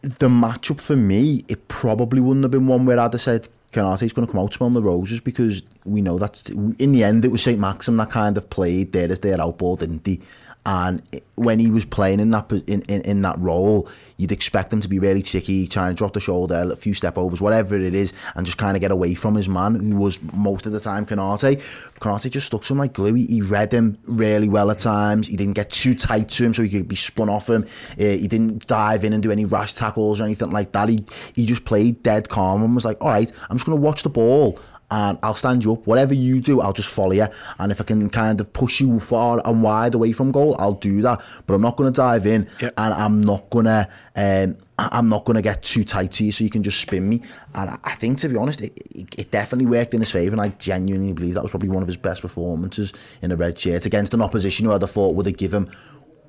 the 0.01 0.27
matchup 0.27 0.81
for 0.81 0.95
me, 0.95 1.41
it 1.47 1.67
probably 1.67 2.21
wouldn't 2.21 2.43
have 2.43 2.51
been 2.51 2.67
one 2.67 2.85
where 2.85 2.99
I'd 2.99 3.13
have 3.13 3.21
said 3.21 3.47
Konaté's 3.71 4.13
going 4.13 4.25
to 4.27 4.31
come 4.31 4.41
out 4.41 4.53
smelling 4.53 4.73
the 4.73 4.81
roses 4.81 5.21
because 5.21 5.63
we 5.85 6.01
know 6.01 6.17
that's 6.17 6.49
in 6.49 6.91
the 6.91 7.03
end 7.03 7.23
it 7.23 7.31
was 7.31 7.41
St 7.41 7.59
Maxim 7.59 7.97
that 7.97 8.09
kind 8.09 8.37
of 8.37 8.49
played 8.49 8.91
there 8.91 9.11
as 9.11 9.19
their 9.19 9.37
outball, 9.37 9.79
didn't 9.79 10.05
he? 10.05 10.21
And 10.65 11.01
when 11.35 11.59
he 11.59 11.71
was 11.71 11.85
playing 11.85 12.19
in 12.19 12.29
that 12.31 12.51
in, 12.51 12.83
in, 12.83 13.01
in 13.01 13.21
that 13.21 13.39
role, 13.39 13.89
you'd 14.17 14.31
expect 14.31 14.71
him 14.71 14.79
to 14.81 14.87
be 14.87 14.99
really 14.99 15.23
tricky, 15.23 15.67
trying 15.67 15.89
to 15.89 15.97
drop 15.97 16.13
the 16.13 16.19
shoulder, 16.19 16.69
a 16.71 16.75
few 16.75 16.93
step 16.93 17.17
overs, 17.17 17.41
whatever 17.41 17.75
it 17.75 17.95
is, 17.95 18.13
and 18.35 18.45
just 18.45 18.59
kind 18.59 18.77
of 18.77 18.81
get 18.81 18.91
away 18.91 19.15
from 19.15 19.33
his 19.33 19.49
man, 19.49 19.73
who 19.73 19.95
was 19.95 20.19
most 20.33 20.67
of 20.67 20.71
the 20.71 20.79
time 20.79 21.05
Konaté. 21.05 21.59
Konaté 21.99 22.29
just 22.29 22.45
stuck 22.45 22.61
to 22.63 22.73
him 22.73 22.77
like 22.77 22.93
glue. 22.93 23.15
He, 23.15 23.25
he 23.25 23.41
read 23.41 23.71
him 23.71 23.97
really 24.03 24.49
well 24.49 24.69
at 24.69 24.77
times. 24.77 25.27
He 25.27 25.35
didn't 25.35 25.55
get 25.55 25.71
too 25.71 25.95
tight 25.95 26.29
to 26.29 26.45
him 26.45 26.53
so 26.53 26.61
he 26.61 26.69
could 26.69 26.87
be 26.87 26.95
spun 26.95 27.27
off 27.27 27.49
him. 27.49 27.65
Uh, 27.99 28.03
he 28.03 28.27
didn't 28.27 28.67
dive 28.67 29.03
in 29.03 29.13
and 29.13 29.23
do 29.23 29.31
any 29.31 29.45
rash 29.45 29.73
tackles 29.73 30.21
or 30.21 30.25
anything 30.25 30.51
like 30.51 30.73
that. 30.73 30.89
He 30.89 31.03
he 31.33 31.47
just 31.47 31.65
played 31.65 32.03
dead 32.03 32.29
calm 32.29 32.63
and 32.63 32.75
was 32.75 32.85
like, 32.85 32.97
all 33.01 33.09
right, 33.09 33.31
I'm 33.49 33.57
just 33.57 33.65
going 33.65 33.77
to 33.77 33.81
watch 33.81 34.03
the 34.03 34.09
ball 34.09 34.59
and 34.91 35.17
I'll 35.23 35.33
stand 35.35 35.63
you 35.63 35.73
up. 35.73 35.87
Whatever 35.87 36.13
you 36.13 36.39
do, 36.41 36.61
I'll 36.61 36.73
just 36.73 36.89
follow 36.89 37.13
you. 37.13 37.27
And 37.59 37.71
if 37.71 37.79
I 37.81 37.85
can 37.85 38.09
kind 38.09 38.39
of 38.41 38.51
push 38.53 38.81
you 38.81 38.99
far 38.99 39.41
and 39.45 39.63
wide 39.63 39.95
away 39.95 40.11
from 40.11 40.31
goal, 40.31 40.55
I'll 40.59 40.73
do 40.73 41.01
that. 41.01 41.21
But 41.47 41.53
I'm 41.55 41.61
not 41.61 41.77
going 41.77 41.91
to 41.91 41.95
dive 41.95 42.27
in, 42.27 42.47
Yep. 42.61 42.73
and 42.77 42.93
I'm 42.93 43.21
not 43.21 43.49
gonna. 43.49 43.87
Um, 44.15 44.57
I- 44.77 44.89
I'm 44.93 45.07
not 45.09 45.25
going 45.25 45.35
to 45.35 45.41
get 45.43 45.61
too 45.63 45.83
tight 45.83 46.11
to 46.13 46.25
you 46.25 46.31
so 46.31 46.43
you 46.43 46.49
can 46.49 46.63
just 46.63 46.79
spin 46.81 47.07
me. 47.07 47.21
And 47.53 47.69
I- 47.69 47.77
I 47.83 47.95
think, 47.95 48.17
to 48.19 48.29
be 48.29 48.35
honest, 48.35 48.61
it, 48.61 48.77
it, 48.93 49.07
it 49.17 49.31
definitely 49.31 49.67
worked 49.67 49.93
in 49.93 49.99
his 50.01 50.11
favour. 50.11 50.33
And 50.33 50.41
I 50.41 50.49
genuinely 50.49 51.13
believe 51.13 51.35
that 51.35 51.41
was 51.43 51.51
probably 51.51 51.69
one 51.69 51.81
of 51.83 51.87
his 51.87 51.97
best 51.97 52.21
performances 52.21 52.91
in 53.21 53.31
a 53.31 53.35
red 53.35 53.57
shirt 53.57 53.85
against 53.85 54.13
an 54.13 54.21
opposition 54.21 54.65
who 54.65 54.73
I'd 54.73 54.81
have 54.81 54.91
thought 54.91 55.15
would 55.15 55.25
have 55.27 55.37
given, 55.37 55.69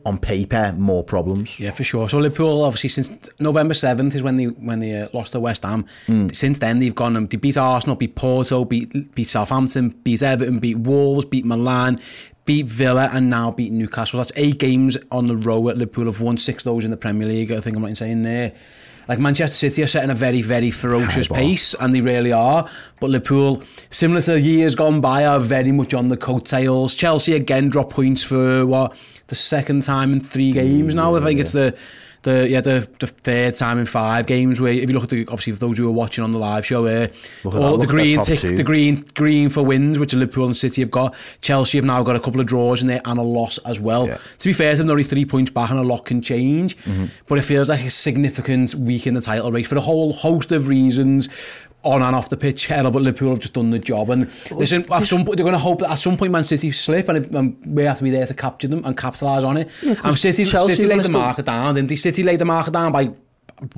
on 0.04 0.18
paper, 0.18 0.74
more 0.78 1.04
problems. 1.04 1.58
Yeah, 1.58 1.70
for 1.70 1.84
sure. 1.84 2.08
So 2.08 2.18
Liverpool, 2.18 2.62
obviously, 2.62 2.88
since 2.90 3.10
November 3.40 3.74
seventh 3.74 4.14
is 4.14 4.22
when 4.22 4.36
they 4.36 4.46
when 4.46 4.80
they 4.80 5.00
uh, 5.00 5.08
lost 5.12 5.32
to 5.32 5.40
West 5.40 5.62
Ham. 5.64 5.86
Since 6.32 6.58
then, 6.58 6.78
they've 6.78 6.94
gone 6.94 7.16
and 7.16 7.28
they 7.28 7.36
beat 7.36 7.56
Arsenal, 7.56 7.96
beat 7.96 8.14
Porto, 8.14 8.64
beat 8.64 9.14
beat 9.14 9.28
Southampton, 9.28 9.90
beat 10.04 10.22
Everton, 10.22 10.58
beat 10.58 10.78
Wolves, 10.78 11.24
beat 11.24 11.44
Milan, 11.44 11.98
beat 12.44 12.66
Villa, 12.66 13.10
and 13.12 13.30
now 13.30 13.50
beat 13.50 13.72
Newcastle. 13.72 14.18
That's 14.18 14.32
eight 14.36 14.58
games 14.58 14.96
on 15.10 15.26
the 15.26 15.36
row 15.36 15.68
at 15.68 15.76
Liverpool. 15.76 16.06
Have 16.06 16.20
won 16.20 16.38
six 16.38 16.64
of 16.66 16.72
those 16.72 16.84
in 16.84 16.90
the 16.90 16.96
Premier 16.96 17.28
League. 17.28 17.52
I 17.52 17.60
think 17.60 17.76
I'm 17.76 17.82
right 17.82 17.90
in 17.90 17.96
saying 17.96 18.22
there. 18.22 18.52
Like 19.08 19.18
Manchester 19.18 19.56
City 19.56 19.82
are 19.82 19.86
setting 19.86 20.10
a 20.10 20.14
very, 20.14 20.42
very 20.42 20.70
ferocious 20.70 21.26
High 21.26 21.36
pace, 21.36 21.74
and 21.80 21.94
they 21.94 22.00
really 22.00 22.32
are. 22.32 22.68
But 23.00 23.10
Liverpool, 23.10 23.62
similar 23.90 24.22
to 24.22 24.40
years 24.40 24.74
gone 24.74 25.00
by, 25.00 25.24
are 25.24 25.40
very 25.40 25.72
much 25.72 25.92
on 25.94 26.08
the 26.08 26.16
coattails. 26.16 26.94
Chelsea 26.94 27.34
again 27.34 27.68
drop 27.68 27.90
points 27.90 28.22
for 28.22 28.64
what 28.66 28.94
the 29.26 29.34
second 29.34 29.82
time 29.82 30.12
in 30.12 30.20
three 30.20 30.52
games 30.52 30.94
now. 30.94 31.16
I 31.16 31.20
think 31.20 31.40
it's 31.40 31.52
the 31.52 31.76
the 32.22 32.48
yeah 32.48 32.60
the, 32.60 32.88
the 32.98 33.06
third 33.06 33.54
time 33.54 33.78
in 33.78 33.86
five 33.86 34.26
games. 34.26 34.60
Where 34.60 34.72
if 34.72 34.88
you 34.88 34.94
look 34.94 35.04
at 35.04 35.10
the 35.10 35.22
obviously 35.28 35.52
for 35.52 35.58
those 35.58 35.78
who 35.78 35.88
are 35.88 35.92
watching 35.92 36.24
on 36.24 36.32
the 36.32 36.38
live 36.38 36.64
show, 36.64 36.86
uh, 36.86 37.08
all 37.44 37.78
that, 37.78 37.86
the 37.86 37.92
green 37.92 38.20
tick, 38.20 38.40
two. 38.40 38.56
the 38.56 38.64
green 38.64 39.04
green 39.14 39.48
for 39.48 39.64
wins, 39.64 39.98
which 39.98 40.14
Liverpool 40.14 40.46
and 40.46 40.56
City 40.56 40.82
have 40.82 40.90
got. 40.90 41.14
Chelsea 41.40 41.78
have 41.78 41.84
now 41.84 42.02
got 42.02 42.16
a 42.16 42.20
couple 42.20 42.40
of 42.40 42.46
draws 42.46 42.82
in 42.82 42.88
there 42.88 43.02
and 43.04 43.18
a 43.18 43.22
loss 43.22 43.58
as 43.58 43.80
well. 43.80 44.06
Yeah. 44.06 44.18
To 44.38 44.48
be 44.48 44.52
fair 44.52 44.74
they're 44.74 44.90
only 44.90 45.04
three 45.04 45.24
points 45.24 45.50
back 45.50 45.70
and 45.70 45.78
a 45.78 45.82
lot 45.82 46.04
can 46.04 46.22
change. 46.22 46.76
Mm-hmm. 46.78 47.06
But 47.26 47.38
it 47.38 47.42
feels 47.42 47.68
like 47.68 47.84
a 47.84 47.90
significant 47.90 48.74
week 48.74 49.06
in 49.06 49.14
the 49.14 49.20
title 49.20 49.50
race 49.52 49.68
for 49.68 49.76
a 49.76 49.80
whole 49.80 50.12
host 50.12 50.52
of 50.52 50.68
reasons. 50.68 51.28
on 51.82 52.02
and 52.02 52.14
off 52.14 52.28
the 52.28 52.36
pitch 52.36 52.66
hell, 52.66 52.90
but 52.90 53.02
Liverpool 53.02 53.30
have 53.30 53.40
just 53.40 53.54
done 53.54 53.70
the 53.70 53.78
job. 53.78 54.10
And 54.10 54.30
listen, 54.50 54.90
at 54.92 55.06
some 55.06 55.24
point, 55.24 55.36
they're 55.36 55.44
going 55.44 55.52
to 55.52 55.58
hope 55.58 55.80
that 55.80 55.90
at 55.90 55.98
some 55.98 56.16
point 56.16 56.32
Man 56.32 56.44
City 56.44 56.70
slip 56.70 57.08
and, 57.08 57.24
and 57.26 57.36
um, 57.36 57.56
we 57.66 57.82
have 57.84 57.98
to 57.98 58.04
be 58.04 58.10
there 58.10 58.26
to 58.26 58.34
capture 58.34 58.68
them 58.68 58.84
and 58.84 58.96
capitalise 58.96 59.44
on 59.44 59.56
it. 59.56 59.68
Yeah, 59.82 59.94
and 60.04 60.18
City, 60.18 60.44
Chelsea 60.44 60.74
City 60.74 60.88
laid 60.88 61.02
the 61.02 61.10
market 61.10 61.46
down, 61.46 61.74
didn't 61.74 61.88
they? 61.88 61.96
City 61.96 62.22
laid 62.22 62.38
the 62.38 62.44
market 62.44 62.72
down 62.72 62.92
by 62.92 63.12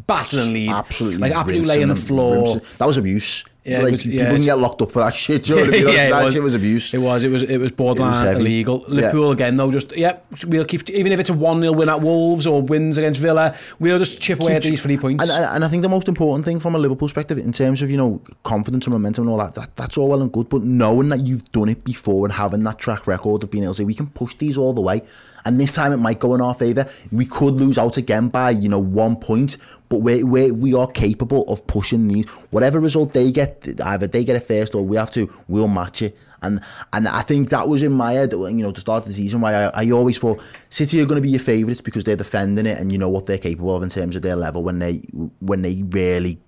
battling 0.07 0.53
lead. 0.53 0.71
Absolutely. 0.71 1.19
Like, 1.19 1.33
absolutely 1.33 1.69
laying 1.69 1.89
the 1.89 1.97
floor. 1.97 2.55
Rinsing. 2.55 2.77
That 2.79 2.87
was 2.87 2.97
abuse. 2.97 3.45
Yeah, 3.67 3.81
like, 3.81 3.93
was- 3.93 4.03
people 4.03 4.19
yeah, 4.19 4.25
can 4.27 4.31
it's- 4.35 4.45
get 4.45 4.59
locked 4.59 4.83
up 4.83 4.93
for 4.93 4.99
that 4.99 5.15
shit. 5.15 5.45
Do 5.45 5.51
you 5.51 5.57
know 5.57 5.63
what 5.63 5.75
I 5.75 5.79
mean? 5.85 5.89
it 5.89 6.11
that 6.11 6.33
shit 6.35 6.43
was 6.43 6.53
abuse. 6.55 6.93
It 6.93 6.99
was. 6.99 7.25
It 7.25 7.31
was. 7.31 7.43
It 7.45 7.57
was 7.57 7.71
borderline 7.71 8.27
heavy. 8.27 8.41
illegal. 8.41 8.85
Yeah. 8.89 8.95
Liverpool 8.95 9.31
again, 9.31 9.57
though. 9.57 9.71
Just 9.73 9.97
yeah, 9.97 10.19
we'll 10.47 10.67
keep. 10.67 10.89
Even 10.91 11.13
if 11.13 11.19
it's 11.21 11.31
a 11.31 11.33
one 11.33 11.61
0 11.63 11.73
win 11.73 11.89
at 11.89 12.03
Wolves 12.03 12.47
or 12.47 12.61
wins 12.61 12.99
against 12.99 13.21
Villa, 13.21 13.57
we'll 13.79 13.99
just 13.99 14.21
chip 14.21 14.41
away 14.41 14.57
at 14.57 14.63
these 14.65 14.83
three 14.83 14.99
points. 14.99 15.23
And, 15.31 15.45
and, 15.45 15.55
and 15.57 15.65
I 15.65 15.69
think 15.69 15.83
the 15.83 15.89
most 15.89 16.09
important 16.09 16.45
thing 16.45 16.61
from 16.61 16.75
a 16.75 16.79
Liverpool 16.79 17.07
perspective, 17.09 17.39
in 17.39 17.53
terms 17.53 17.81
of 17.81 17.91
you 17.91 17.97
know 17.97 18.21
confidence 18.43 18.87
and 18.87 18.93
momentum 18.93 19.25
and 19.25 19.31
all 19.31 19.39
that, 19.39 19.55
that, 19.55 19.75
that's 19.77 19.97
all 19.97 20.11
well 20.11 20.21
and 20.21 20.31
good. 20.31 20.51
But 20.51 20.63
knowing 20.63 21.09
that 21.09 21.27
you've 21.27 21.51
done 21.53 21.71
it 21.71 21.85
before 21.85 22.27
and 22.27 22.35
having 22.35 22.65
that 22.65 22.79
track 22.79 23.07
record 23.07 23.43
of 23.45 23.51
being 23.51 23.65
able 23.65 23.73
to 23.73 23.79
say 23.79 23.85
we 23.85 23.95
can 23.95 24.09
push 24.09 24.35
these 24.35 24.59
all 24.59 24.75
the 24.75 24.83
way, 24.83 25.01
and 25.47 25.59
this 25.59 25.73
time 25.73 25.91
it 25.93 25.97
might 25.99 26.19
go 26.19 26.35
in 26.35 26.43
our 26.43 26.53
favour. 26.55 26.87
We 27.11 27.25
could 27.25 27.55
lose 27.55 27.79
out 27.79 27.97
again 27.97 28.29
by 28.29 28.51
you 28.51 28.69
know 28.69 28.79
one 28.79 29.17
point, 29.17 29.57
but 29.89 29.99
we 29.99 30.25
we 30.25 30.51
we 30.51 30.75
are 30.75 30.87
capable 30.87 31.45
of 31.45 31.67
pushing 31.67 32.09
these. 32.09 32.27
Whatever 32.51 32.81
result 32.81 33.13
they 33.13 33.31
get, 33.31 33.69
either 33.85 34.07
they 34.07 34.25
get 34.25 34.37
it 34.37 34.41
first 34.41 34.75
or 34.75 34.83
we 34.83 34.97
have 34.97 35.11
to, 35.13 35.33
we'll 35.49 35.69
match 35.69 36.03
it. 36.03 36.17
And 36.43 36.61
and 36.93 37.09
I 37.09 37.23
think 37.23 37.51
that 37.51 37.69
was 37.69 37.83
in 37.83 37.93
my 37.93 38.13
head, 38.13 38.33
you 38.33 38.53
know, 38.53 38.73
to 38.73 38.81
start 38.81 39.05
the 39.05 39.13
season, 39.13 39.41
why 39.41 39.55
I, 39.55 39.85
I 39.85 39.91
always 39.91 40.19
thought 40.19 40.43
City 40.71 41.01
are 41.01 41.07
going 41.07 41.17
to 41.17 41.23
be 41.23 41.31
your 41.31 41.41
favourites 41.41 41.81
because 41.81 42.05
they're 42.05 42.17
defending 42.17 42.67
it 42.67 42.79
and 42.79 42.93
you 42.93 42.99
know 42.99 43.09
what 43.09 43.27
they're 43.27 43.39
capable 43.39 43.75
of 43.77 43.83
in 43.83 43.89
terms 43.89 44.17
of 44.17 44.23
their 44.23 44.37
level 44.37 44.63
when 44.63 44.79
they 44.79 44.97
when 45.41 45.63
they 45.63 45.83
really 45.89 46.39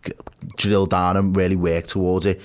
drill 0.57 0.87
down 0.87 1.17
and 1.17 1.37
really 1.37 1.57
work 1.57 1.87
towards 1.87 2.27
it. 2.27 2.41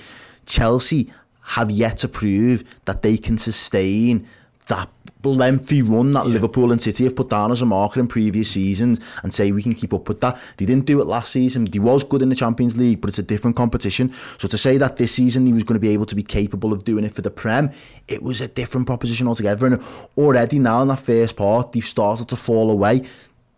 Chelsea 0.46 1.12
have 1.42 1.70
yet 1.70 1.98
to 1.98 2.08
prove 2.08 2.64
that 2.84 3.02
they 3.02 3.16
can 3.16 3.36
sustain 3.38 4.26
that 4.68 4.88
lengthy 5.30 5.82
run 5.82 6.12
that 6.12 6.26
Liverpool 6.26 6.72
and 6.72 6.80
City 6.80 7.04
have 7.04 7.16
put 7.16 7.30
down 7.30 7.52
as 7.52 7.62
a 7.62 7.66
marker 7.66 8.00
in 8.00 8.08
previous 8.08 8.50
seasons 8.50 9.00
and 9.22 9.32
say 9.32 9.52
we 9.52 9.62
can 9.62 9.74
keep 9.74 9.94
up 9.94 10.08
with 10.08 10.20
that. 10.20 10.40
They 10.56 10.66
didn't 10.66 10.86
do 10.86 11.00
it 11.00 11.06
last 11.06 11.32
season. 11.32 11.66
He 11.72 11.78
was 11.78 12.04
good 12.04 12.22
in 12.22 12.28
the 12.28 12.34
Champions 12.34 12.76
League, 12.76 13.00
but 13.00 13.08
it's 13.08 13.18
a 13.18 13.22
different 13.22 13.56
competition. 13.56 14.12
So 14.38 14.48
to 14.48 14.58
say 14.58 14.78
that 14.78 14.96
this 14.96 15.12
season 15.12 15.46
he 15.46 15.52
was 15.52 15.64
going 15.64 15.76
to 15.76 15.80
be 15.80 15.90
able 15.90 16.06
to 16.06 16.14
be 16.14 16.22
capable 16.22 16.72
of 16.72 16.84
doing 16.84 17.04
it 17.04 17.12
for 17.12 17.22
the 17.22 17.30
Prem, 17.30 17.70
it 18.08 18.22
was 18.22 18.40
a 18.40 18.48
different 18.48 18.86
proposition 18.86 19.28
altogether. 19.28 19.66
And 19.66 19.82
already 20.16 20.58
now 20.58 20.82
in 20.82 20.88
that 20.88 21.00
first 21.00 21.36
part, 21.36 21.72
they've 21.72 21.84
started 21.84 22.28
to 22.28 22.36
fall 22.36 22.70
away. 22.70 23.04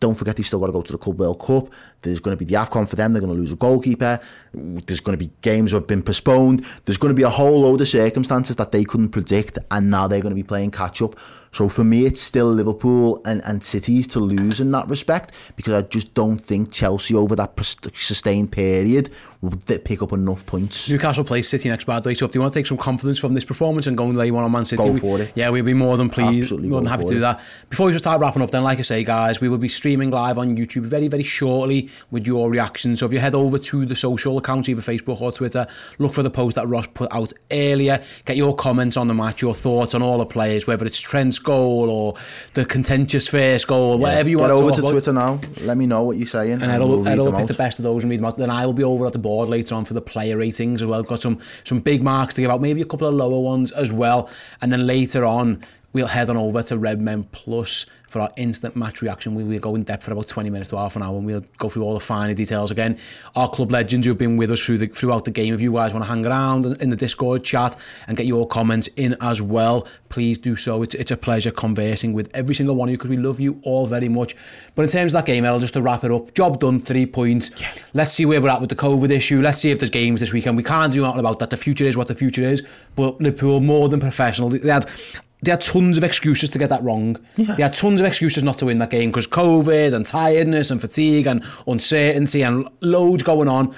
Don't 0.05 0.15
forget 0.15 0.37
they've 0.37 0.47
still 0.47 0.61
got 0.61 0.67
to 0.67 0.73
go 0.73 0.83
to 0.83 0.93
the 0.93 0.99
Club 0.99 1.19
World 1.19 1.41
Cup. 1.41 1.73
There's 2.03 2.21
going 2.21 2.37
to 2.37 2.45
be 2.45 2.45
the 2.45 2.61
AFCON 2.61 2.87
for 2.87 2.95
them. 2.95 3.15
They're 3.15 3.23
going 3.23 3.33
to 3.33 3.41
lose 3.41 3.53
a 3.53 3.57
goalkeeper. 3.57 4.21
There's 4.53 5.01
going 5.01 5.19
to 5.19 5.25
be 5.25 5.33
games 5.41 5.71
that 5.71 5.79
have 5.79 5.87
been 5.87 6.03
postponed. 6.03 6.67
There's 6.85 6.99
going 6.99 7.09
to 7.09 7.17
be 7.17 7.23
a 7.23 7.31
whole 7.31 7.63
load 7.63 7.81
of 7.81 7.89
circumstances 7.89 8.57
that 8.57 8.71
they 8.71 8.85
couldn't 8.85 9.13
predict, 9.13 9.59
and 9.71 9.91
now 9.91 10.07
they're 10.07 10.21
going 10.21 10.33
to 10.33 10.37
be 10.37 10.43
playing 10.43 10.73
catch 10.73 11.01
up. 11.01 11.19
So 11.53 11.71
for 11.71 11.85
me, 11.85 12.05
it's 12.05 12.21
still 12.21 12.53
Liverpool 12.53 13.23
and, 13.25 13.41
and 13.47 13.65
City's 13.65 14.07
to 14.09 14.21
lose 14.21 14.61
in 14.61 14.73
that 14.73 14.91
respect 14.91 15.33
because 15.57 15.73
I 15.73 15.81
just 15.81 16.13
don't 16.13 16.37
think 16.39 16.71
Chelsea 16.71 17.15
over 17.15 17.35
that 17.37 17.59
sustained 17.95 18.53
period 18.53 19.11
will 19.45 19.53
th- 19.53 19.85
pick 19.85 20.03
up 20.03 20.13
enough 20.13 20.45
points. 20.47 20.89
Newcastle 20.89 21.25
plays 21.25 21.49
City 21.49 21.69
next 21.69 21.85
bad 21.85 22.03
day, 22.03 22.15
so 22.15 22.27
if 22.27 22.33
they 22.33 22.39
want 22.39 22.53
to 22.53 22.59
take 22.59 22.67
some 22.67 22.77
confidence 22.79 23.19
from 23.19 23.35
this 23.35 23.45
performance 23.45 23.87
and 23.87 23.97
go 23.97 24.05
and 24.05 24.17
lay 24.17 24.31
one 24.31 24.45
on 24.45 24.53
Man 24.53 24.65
City, 24.65 24.83
Go 24.83 24.93
we- 24.93 25.01
for 25.01 25.21
it. 25.21 25.33
yeah, 25.35 25.51
we'd 25.51 25.65
be 25.65 25.75
more 25.75 25.97
than 25.97 26.09
pleased, 26.11 26.45
Absolutely 26.45 26.69
more 26.71 26.81
than 26.81 26.89
happy 26.91 27.05
to 27.05 27.11
do 27.11 27.17
it. 27.19 27.21
that. 27.21 27.41
Before 27.71 27.87
we 27.87 27.93
just 27.93 28.05
start 28.05 28.21
wrapping 28.21 28.43
up, 28.43 28.51
then, 28.51 28.63
like 28.65 28.79
I 28.79 28.83
say, 28.83 29.05
guys, 29.05 29.41
we 29.41 29.49
will 29.49 29.59
be 29.59 29.69
streaming 29.69 30.11
live 30.11 30.39
on 30.39 30.57
YouTube 30.57 30.83
very, 30.83 31.09
very 31.09 31.23
shortly 31.23 31.89
with 32.11 32.27
your 32.27 32.51
reactions. 32.51 33.01
So 33.01 33.07
if 33.07 33.13
you 33.13 33.19
head 33.21 33.35
over 33.35 33.59
to 33.59 33.87
the 33.87 33.97
social 33.97 34.39
accounts, 34.39 34.69
either 34.69 34.83
Facebook 34.83 35.21
or 35.21 35.33
Twitter, 35.33 35.67
look 35.99 36.13
for 36.15 36.23
the 36.23 36.31
post 36.31 36.57
that 36.57 36.67
Ross 36.69 36.87
put 36.95 37.13
out 37.13 37.33
earlier. 37.53 38.01
Get 38.25 38.37
your 38.37 38.55
comments 38.55 38.97
on 38.97 39.09
the 39.09 39.15
match, 39.15 39.43
your 39.43 39.55
thoughts 39.55 39.95
on 39.95 40.03
all 40.03 40.19
the 40.19 40.27
players, 40.27 40.67
whether 40.67 40.87
it's 40.87 41.01
Trent's 41.01 41.39
goal 41.39 41.91
or 41.91 42.15
the 42.55 42.65
contentious 42.65 43.29
first 43.29 43.67
goal, 43.67 43.99
whatever 43.99 44.29
you 44.29 44.39
Get 44.39 44.43
want 44.51 44.53
over 44.53 44.71
to 44.71 44.77
to 44.77 44.83
talk 44.83 44.91
about. 44.91 44.91
Twitter 44.93 45.13
now. 45.13 45.41
Let 45.67 45.77
me 45.77 45.87
know 45.87 46.03
what 46.05 46.17
you're 46.17 46.27
saying. 46.27 46.63
And 46.63 46.65
I'll 46.71 46.89
we'll 46.89 47.09
Ed'll 47.09 47.33
pick 47.33 47.43
out. 47.43 47.49
the 47.49 47.55
best 47.55 47.79
of 47.79 47.83
those 47.83 48.03
and 48.05 48.11
read 48.11 48.19
them 48.21 48.27
out. 48.27 48.39
Then 48.39 48.51
I 48.51 48.65
will 48.67 48.73
be 48.73 48.85
over 48.85 49.07
at 49.07 49.13
the 49.13 49.19
board 49.19 49.34
later 49.43 49.75
on 49.75 49.85
for 49.85 49.95
the 49.95 50.03
player 50.03 50.37
ratings 50.37 50.83
as 50.83 50.87
well. 50.87 51.03
Got 51.03 51.23
some 51.23 51.41
some 51.65 51.81
big 51.81 52.03
marks 52.03 52.35
to 52.35 52.41
give 52.41 52.51
out, 52.51 52.61
maybe 52.61 52.83
a 52.83 52.87
couple 52.87 53.09
of 53.09 53.15
lower 53.15 53.41
ones 53.41 53.73
as 53.73 53.93
well. 53.93 54.31
And 54.63 54.73
then 54.73 54.87
later 54.87 55.25
on, 55.25 55.63
we'll 55.95 56.07
head 56.07 56.29
on 56.29 56.37
over 56.37 56.63
to 56.65 56.77
Red 56.77 57.01
Men 57.01 57.25
Plus 57.25 57.87
for 58.15 58.21
our 58.21 58.29
instant 58.37 58.77
match 58.77 59.03
reaction. 59.03 59.35
We 59.35 59.43
will 59.43 59.59
go 59.59 59.75
in 59.75 59.83
depth 59.83 60.05
for 60.05 60.13
about 60.13 60.29
20 60.29 60.51
minutes 60.51 60.71
to 60.71 60.77
half 60.77 60.95
an 60.95 61.03
hour 61.03 61.17
and 61.17 61.27
we'll 61.27 61.43
go 61.59 61.69
through 61.69 61.83
all 61.83 61.95
the 61.95 62.01
finer 62.01 62.33
details 62.33 62.71
again. 62.71 62.99
Our 63.35 63.49
club 63.49 63.73
legends 63.73 64.07
who've 64.07 64.17
been 64.19 64.37
with 64.37 64.53
us 64.53 64.65
through 64.65 64.79
the, 64.79 64.87
throughout 64.87 65.25
the 65.25 65.33
game. 65.33 65.53
If 65.53 65.61
you 65.61 65.73
guys 65.73 65.93
want 65.93 66.05
to 66.05 66.09
hang 66.09 66.25
around 66.25 66.67
in 66.81 66.91
the 66.91 66.97
Discord 66.97 67.43
chat 67.43 67.75
and 68.07 68.17
get 68.17 68.27
your 68.27 68.47
comments 68.47 68.89
in 68.97 69.17
as 69.21 69.43
well, 69.43 69.89
please 70.11 70.39
do 70.39 70.55
so. 70.55 70.83
It's, 70.83 70.95
it's 70.95 71.11
a 71.11 71.17
pleasure 71.17 71.51
conversing 71.51 72.13
with 72.13 72.31
every 72.35 72.55
single 72.55 72.77
one 72.77 72.89
of 72.89 72.93
you 72.93 72.99
because 72.99 73.11
we 73.11 73.17
love 73.17 73.41
you 73.41 73.61
all 73.65 73.87
very 73.87 74.09
much. 74.09 74.37
But 74.77 74.83
in 74.83 74.89
terms 74.91 75.13
of 75.13 75.19
that 75.19 75.27
game, 75.27 75.45
Errol, 75.45 75.59
just 75.59 75.75
to 75.75 75.83
wrap 75.83 76.05
it 76.05 76.13
up, 76.13 76.35
job 76.35 76.61
done, 76.61 76.81
three 76.81 77.07
points. 77.07 77.51
Let's 77.95 78.13
see 78.13 78.27
where 78.27 78.41
we're 78.41 78.51
at 78.51 78.61
with 78.61 78.71
the 78.71 78.77
COVID 78.77 79.11
issue. 79.11 79.41
Let's 79.41 79.59
see 79.59 79.71
if 79.71 79.79
there's 79.81 79.91
games 79.91 80.21
this 80.21 80.33
weekend. 80.33 80.57
We 80.57 80.63
can't 80.63 80.93
do 80.93 81.05
anything 81.05 81.21
about 81.21 81.41
that. 81.41 81.51
The 81.51 81.57
future 81.57 81.85
is 81.85 81.97
what 81.97 82.09
the 82.09 82.15
future 82.15 82.43
is. 82.43 82.63
But 82.95 83.21
Liverpool, 83.21 83.61
more 83.61 83.89
than 83.89 84.01
professional. 84.01 84.51
They 84.51 84.71
had 84.71 84.89
they 85.43 85.51
had 85.51 85.61
tons 85.61 85.99
of 85.99 86.05
excuses 86.05 86.49
to 86.51 86.59
get 86.59 86.71
that 86.71 86.83
wrong. 86.83 87.17
They 87.37 87.63
had 87.63 87.75
tons 87.75 88.01
of 88.01 88.07
excuses 88.07 88.43
not 88.43 88.59
to 88.59 88.67
win 88.67 88.79
that 88.79 88.91
game 88.91 89.11
because 89.11 89.27
COVID 89.29 89.93
and 89.95 90.07
tiredness 90.07 90.71
and 90.71 90.81
fatigue 90.81 91.27
and 91.27 91.45
uncertainty 91.67 92.43
and 92.43 92.69
loads 92.81 93.23
going 93.23 93.49
on. 93.49 93.75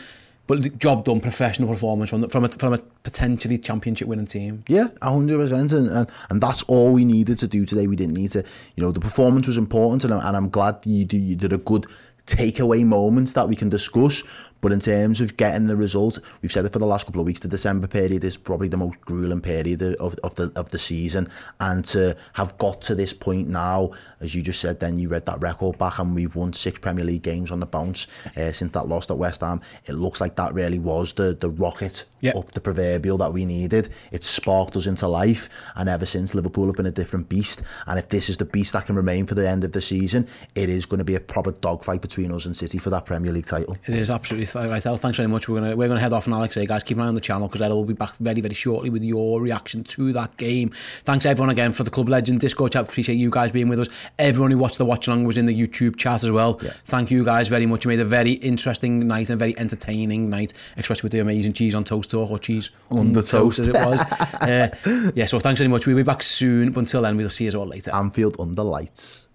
But 0.48 0.78
job 0.78 1.04
done, 1.04 1.20
professional 1.20 1.68
performance 1.68 2.08
from 2.08 2.28
from 2.28 2.44
a, 2.44 2.48
from 2.48 2.72
a 2.75 2.78
potentially 3.02 3.58
championship 3.58 4.06
winning 4.06 4.26
team. 4.26 4.62
Yeah, 4.68 4.86
hundred 5.02 5.38
percent, 5.38 5.72
and 5.72 5.88
and 5.88 6.06
and 6.30 6.40
that's 6.40 6.62
all 6.64 6.92
we 6.92 7.04
needed 7.04 7.38
to 7.38 7.48
do 7.48 7.66
today. 7.66 7.88
We 7.88 7.96
didn't 7.96 8.16
need 8.16 8.30
to, 8.30 8.44
you 8.76 8.82
know, 8.84 8.92
the 8.92 9.00
performance 9.00 9.48
was 9.48 9.56
important, 9.56 10.04
and, 10.04 10.14
I'm- 10.14 10.25
and 10.25 10.36
I'm 10.36 10.48
glad 10.48 10.76
you, 10.84 11.04
you 11.10 11.34
did 11.34 11.52
a 11.52 11.58
good 11.58 11.86
takeaway 12.28 12.84
moments 12.84 13.32
that 13.32 13.48
we 13.48 13.56
can 13.56 13.68
discuss. 13.68 14.22
But 14.66 14.73
in 14.73 14.80
terms 14.80 15.20
of 15.20 15.37
getting 15.37 15.68
the 15.68 15.76
result, 15.76 16.18
we've 16.42 16.50
said 16.50 16.64
it 16.64 16.73
for 16.73 16.80
the 16.80 16.87
last 16.88 17.06
couple 17.06 17.20
of 17.20 17.26
weeks. 17.28 17.38
The 17.38 17.46
December 17.46 17.87
period 17.87 18.25
is 18.25 18.37
probably 18.37 18.66
the 18.66 18.76
most 18.76 19.00
grueling 19.02 19.40
period 19.40 19.80
of, 19.80 20.16
of 20.25 20.35
the 20.35 20.50
of 20.56 20.70
the 20.70 20.78
season, 20.80 21.28
and 21.61 21.85
to 21.85 22.16
have 22.32 22.58
got 22.58 22.80
to 22.82 22.96
this 22.96 23.12
point 23.12 23.46
now, 23.46 23.92
as 24.20 24.35
you 24.35 24.42
just 24.42 24.58
said, 24.61 24.80
then 24.80 24.99
you 24.99 25.08
read 25.08 25.25
that 25.26 25.40
record 25.40 25.78
back, 25.78 26.00
and 26.00 26.16
we've 26.16 26.35
won 26.35 26.52
six 26.52 26.80
Premier 26.80 27.04
League 27.04 27.23
games 27.23 27.52
on 27.52 27.61
the 27.61 27.66
bounce 27.66 28.08
uh, 28.37 28.50
since 28.50 28.73
that 28.73 28.88
loss 28.88 29.08
at 29.08 29.16
West 29.16 29.42
Ham. 29.42 29.61
It 29.85 29.92
looks 29.92 30.20
like 30.20 30.35
that 30.35 30.52
really 30.52 30.80
was 30.80 31.12
the 31.12 31.37
the 31.38 31.50
rocket 31.50 32.04
Yep. 32.20 32.37
up 32.37 32.52
the 32.52 32.61
proverbial 32.61 33.18
that 33.18 33.32
we 33.32 33.44
needed. 33.44 33.90
It 34.11 34.25
sparked 34.25 34.75
us 34.75 34.87
into 34.87 35.06
life, 35.06 35.49
and 35.76 35.88
ever 35.88 36.06
since 36.06 36.35
Liverpool 36.35 36.66
have 36.66 36.75
been 36.75 36.87
a 36.87 36.90
different 36.90 37.28
beast. 37.28 37.62
And 37.87 37.99
if 37.99 38.08
this 38.08 38.28
is 38.28 38.38
the 38.38 38.46
beast 38.46 38.73
that 38.73 38.87
can 38.87 38.96
remain 38.96 39.26
for 39.26 39.35
the 39.35 39.46
end 39.46 39.64
of 39.64 39.73
the 39.73 39.82
season, 39.82 40.26
it 40.54 40.68
is 40.68 40.87
going 40.87 40.99
to 40.99 41.04
be 41.04 41.14
a 41.14 41.20
proper 41.20 41.52
dogfight 41.52 42.00
between 42.00 42.32
us 42.32 42.46
and 42.46 42.56
City 42.56 42.78
for 42.78 42.90
that 42.90 43.04
Premier 43.04 43.32
League 43.32 43.46
title. 43.46 43.76
It 43.85 43.94
is 43.94 44.11
absolutely 44.11 44.46
right, 44.64 44.84
Al, 44.86 44.96
thanks 44.96 45.16
very 45.16 45.28
much. 45.28 45.48
We're 45.48 45.60
gonna 45.60 45.76
we're 45.76 45.88
gonna 45.88 46.00
head 46.00 46.12
off 46.12 46.26
now. 46.26 46.38
Like 46.38 46.50
I 46.50 46.54
say, 46.54 46.66
guys, 46.66 46.82
keep 46.82 46.96
an 46.96 47.04
eye 47.04 47.08
on 47.08 47.14
the 47.14 47.20
channel 47.20 47.48
because 47.48 47.62
Errol 47.62 47.76
will 47.76 47.84
be 47.84 47.94
back 47.94 48.16
very 48.16 48.40
very 48.40 48.54
shortly 48.54 48.90
with 48.90 49.02
your 49.02 49.40
reaction 49.40 49.84
to 49.84 50.12
that 50.14 50.36
game. 50.36 50.70
Thanks 51.04 51.26
everyone 51.26 51.50
again 51.50 51.72
for 51.72 51.84
the 51.84 51.90
Club 51.90 52.08
Legend 52.08 52.40
Discord 52.40 52.72
chat. 52.72 52.88
Appreciate 52.88 53.16
you 53.16 53.30
guys 53.30 53.52
being 53.52 53.68
with 53.68 53.80
us. 53.80 53.88
Everyone 54.18 54.50
who 54.50 54.58
watched 54.58 54.78
the 54.78 54.84
watch 54.84 55.08
along 55.08 55.25
was 55.25 55.38
in 55.38 55.46
the 55.46 55.54
YouTube 55.54 55.96
chat 55.96 56.25
as 56.25 56.30
well. 56.30 56.58
Yeah. 56.62 56.70
Thank 56.84 57.10
you 57.10 57.25
guys 57.25 57.48
very 57.48 57.66
much. 57.66 57.84
You 57.84 57.90
made 57.90 58.00
a 58.00 58.04
very 58.04 58.32
interesting 58.32 59.06
night 59.06 59.30
and 59.30 59.38
very 59.38 59.58
entertaining 59.58 60.30
night, 60.30 60.52
especially 60.76 61.02
with 61.06 61.12
the 61.12 61.18
amazing 61.18 61.52
cheese 61.52 61.75
on 61.75 61.84
toast 61.84 62.10
talk 62.10 62.30
or 62.30 62.38
cheese 62.38 62.70
on 62.90 63.12
the 63.12 63.20
the 63.20 63.26
toast, 63.26 63.58
toast. 63.58 63.60
as 63.60 63.68
it 63.68 63.75
was. 63.75 64.00
uh, 64.40 65.12
yeah, 65.14 65.26
so 65.26 65.38
thanks 65.38 65.58
very 65.58 65.68
much. 65.68 65.86
We'll 65.86 65.96
be 65.96 66.02
back 66.02 66.22
soon. 66.22 66.72
But 66.72 66.80
until 66.80 67.02
then, 67.02 67.16
we'll 67.16 67.30
see 67.30 67.44
you 67.44 67.52
all 67.58 67.66
later. 67.66 67.94
Anfield 67.94 68.36
under 68.40 68.62
lights. 68.62 69.25